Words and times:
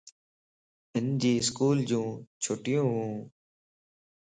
ھنجي 0.93 1.31
اسڪولَ 1.41 1.77
جون 1.89 2.09
چھٽيون 2.41 2.87
وَن 2.95 3.11